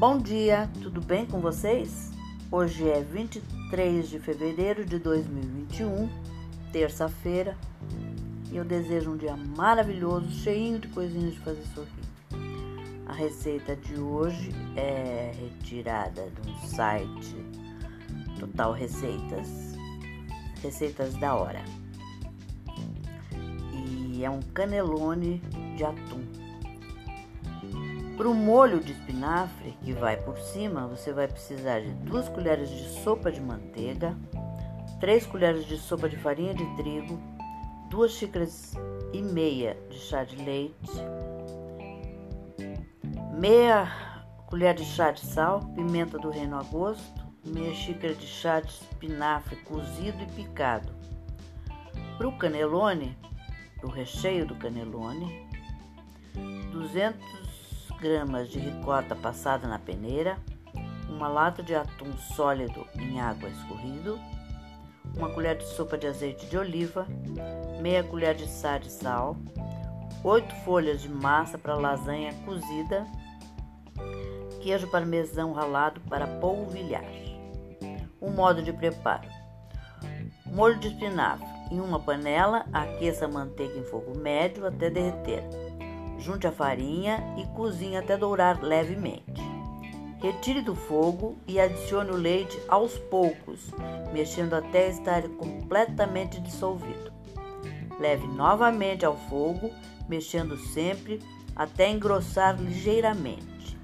Bom 0.00 0.16
dia, 0.16 0.66
tudo 0.82 0.98
bem 0.98 1.26
com 1.26 1.40
vocês? 1.40 2.10
Hoje 2.50 2.88
é 2.88 3.02
23 3.02 4.08
de 4.08 4.18
fevereiro 4.18 4.82
de 4.82 4.98
2021, 4.98 6.08
terça-feira, 6.72 7.54
e 8.50 8.56
eu 8.56 8.64
desejo 8.64 9.10
um 9.10 9.18
dia 9.18 9.36
maravilhoso, 9.36 10.30
cheinho 10.30 10.78
de 10.78 10.88
coisinhas 10.88 11.34
de 11.34 11.40
fazer 11.40 11.62
sorrir. 11.74 13.04
A 13.04 13.12
receita 13.12 13.76
de 13.76 14.00
hoje 14.00 14.50
é 14.74 15.32
retirada 15.38 16.30
de 16.30 16.48
um 16.48 16.58
site 16.66 17.36
Total 18.38 18.72
Receitas, 18.72 19.76
Receitas 20.62 21.12
da 21.16 21.34
Hora. 21.34 21.62
E 23.70 24.24
é 24.24 24.30
um 24.30 24.40
canelone 24.40 25.42
de 25.76 25.84
atum. 25.84 26.29
Para 28.20 28.28
o 28.28 28.34
molho 28.34 28.80
de 28.80 28.92
espinafre 28.92 29.74
que 29.82 29.94
vai 29.94 30.14
por 30.14 30.36
cima, 30.36 30.86
você 30.86 31.10
vai 31.10 31.26
precisar 31.26 31.80
de 31.80 31.90
duas 32.04 32.28
colheres 32.28 32.68
de 32.68 33.00
sopa 33.00 33.32
de 33.32 33.40
manteiga, 33.40 34.14
três 35.00 35.24
colheres 35.24 35.64
de 35.64 35.78
sopa 35.78 36.06
de 36.06 36.18
farinha 36.18 36.52
de 36.52 36.66
trigo, 36.76 37.18
duas 37.88 38.12
xícaras 38.12 38.74
e 39.14 39.22
meia 39.22 39.74
de 39.88 39.98
chá 39.98 40.22
de 40.22 40.36
leite, 40.36 40.92
meia 43.38 43.90
colher 44.48 44.74
de 44.74 44.84
chá 44.84 45.12
de 45.12 45.24
sal, 45.24 45.60
pimenta 45.74 46.18
do 46.18 46.28
reino 46.28 46.58
a 46.58 46.62
gosto, 46.62 47.26
meia 47.42 47.74
xícara 47.74 48.12
de 48.12 48.26
chá 48.26 48.60
de 48.60 48.68
espinafre 48.68 49.56
cozido 49.64 50.22
e 50.22 50.26
picado. 50.32 50.92
Para 52.18 52.28
o 52.28 52.36
canelone, 52.36 53.16
o 53.82 53.86
recheio 53.86 54.44
do 54.44 54.56
canelone, 54.56 55.48
200 56.70 57.49
gramas 58.00 58.48
de 58.48 58.58
ricota 58.58 59.14
passada 59.14 59.68
na 59.68 59.78
peneira, 59.78 60.38
uma 61.08 61.28
lata 61.28 61.62
de 61.62 61.74
atum 61.74 62.16
sólido 62.34 62.86
em 62.94 63.20
água 63.20 63.48
escorrido, 63.48 64.18
uma 65.16 65.28
colher 65.30 65.58
de 65.58 65.66
sopa 65.66 65.98
de 65.98 66.06
azeite 66.06 66.46
de 66.46 66.56
oliva, 66.56 67.06
meia 67.80 68.02
colher 68.02 68.34
de 68.34 68.46
chá 68.46 68.78
de 68.78 68.90
sal, 68.90 69.36
oito 70.24 70.54
folhas 70.64 71.02
de 71.02 71.08
massa 71.08 71.58
para 71.58 71.74
lasanha 71.74 72.32
cozida, 72.44 73.06
queijo 74.62 74.90
parmesão 74.90 75.52
ralado 75.52 76.00
para 76.02 76.26
polvilhar. 76.26 77.04
O 78.20 78.30
modo 78.30 78.62
de 78.62 78.72
preparo: 78.72 79.28
molho 80.46 80.78
de 80.78 80.88
espinafre. 80.88 81.60
Em 81.70 81.78
uma 81.80 82.00
panela, 82.00 82.66
aqueça 82.72 83.26
a 83.26 83.28
manteiga 83.28 83.78
em 83.78 83.84
fogo 83.84 84.18
médio 84.18 84.66
até 84.66 84.90
derreter. 84.90 85.69
Junte 86.20 86.46
a 86.46 86.52
farinha 86.52 87.22
e 87.38 87.46
cozinhe 87.54 87.96
até 87.96 88.16
dourar 88.16 88.62
levemente. 88.62 89.40
Retire 90.20 90.60
do 90.60 90.74
fogo 90.74 91.38
e 91.48 91.58
adicione 91.58 92.10
o 92.10 92.16
leite 92.16 92.60
aos 92.68 92.98
poucos, 92.98 93.70
mexendo 94.12 94.54
até 94.54 94.90
estar 94.90 95.22
completamente 95.30 96.38
dissolvido. 96.40 97.10
Leve 97.98 98.26
novamente 98.26 99.04
ao 99.04 99.16
fogo, 99.16 99.70
mexendo 100.08 100.58
sempre 100.58 101.20
até 101.56 101.90
engrossar 101.90 102.60
ligeiramente. 102.60 103.78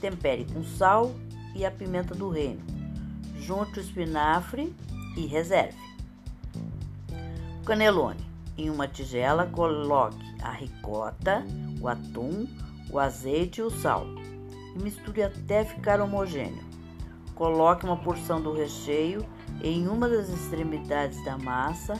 Tempere 0.00 0.46
com 0.52 0.62
sal 0.62 1.12
e 1.56 1.64
a 1.64 1.70
pimenta 1.70 2.14
do 2.14 2.28
reino. 2.28 2.62
Junte 3.40 3.80
o 3.80 3.82
espinafre 3.82 4.74
e 5.16 5.26
reserve. 5.26 5.76
Canelone. 7.64 8.30
Em 8.56 8.68
uma 8.68 8.86
tigela, 8.86 9.46
coloque 9.46 10.18
a 10.42 10.50
ricota, 10.50 11.44
o 11.80 11.88
atum, 11.88 12.46
o 12.90 12.98
azeite 12.98 13.60
e 13.60 13.64
o 13.64 13.70
sal 13.70 14.06
e 14.76 14.82
misture 14.82 15.22
até 15.22 15.64
ficar 15.64 16.00
homogêneo. 16.00 16.64
Coloque 17.34 17.84
uma 17.84 17.96
porção 17.96 18.40
do 18.40 18.52
recheio 18.52 19.24
em 19.62 19.88
uma 19.88 20.08
das 20.08 20.28
extremidades 20.28 21.22
da 21.24 21.38
massa 21.38 21.94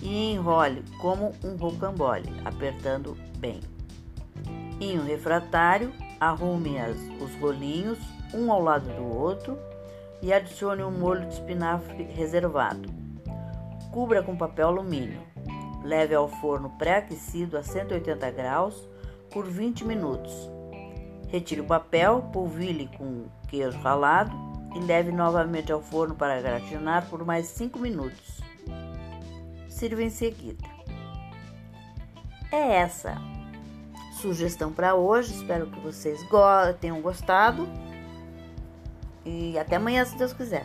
e 0.00 0.32
enrole 0.32 0.84
como 1.00 1.32
um 1.44 1.56
rocambole, 1.56 2.32
apertando 2.44 3.16
bem. 3.38 3.60
Em 4.80 4.98
um 4.98 5.04
refratário, 5.04 5.92
arrume 6.20 6.78
as, 6.78 6.96
os 7.20 7.34
rolinhos 7.40 7.98
um 8.32 8.50
ao 8.50 8.62
lado 8.62 8.88
do 8.94 9.04
outro 9.04 9.58
e 10.20 10.32
adicione 10.32 10.82
um 10.82 10.90
molho 10.90 11.26
de 11.26 11.34
espinafre 11.34 12.04
reservado. 12.04 12.88
Cubra 13.92 14.22
com 14.22 14.36
papel 14.36 14.68
alumínio. 14.68 15.20
Leve 15.84 16.14
ao 16.14 16.28
forno 16.28 16.70
pré-aquecido 16.70 17.56
a 17.56 17.62
180 17.62 18.30
graus 18.30 18.88
por 19.34 19.46
20 19.46 19.84
minutos. 19.84 20.32
Retire 21.28 21.60
o 21.60 21.66
papel, 21.66 22.22
polvilhe 22.32 22.88
com 22.96 23.26
queijo 23.48 23.76
ralado 23.80 24.32
e 24.76 24.78
leve 24.78 25.10
novamente 25.10 25.72
ao 25.72 25.82
forno 25.82 26.14
para 26.14 26.40
gratinar 26.40 27.10
por 27.10 27.24
mais 27.24 27.48
5 27.48 27.78
minutos. 27.80 28.40
Sirva 29.68 30.02
em 30.04 30.10
seguida. 30.10 30.64
É 32.52 32.76
essa 32.76 33.20
sugestão 34.22 34.72
para 34.72 34.94
hoje. 34.94 35.34
Espero 35.34 35.66
que 35.66 35.80
vocês 35.80 36.20
tenham 36.80 37.02
gostado. 37.02 37.68
E 39.24 39.58
até 39.58 39.76
amanhã, 39.76 40.04
se 40.04 40.16
Deus 40.16 40.32
quiser. 40.32 40.64